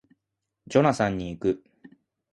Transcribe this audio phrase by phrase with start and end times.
[0.65, 1.63] ジョナサンに行く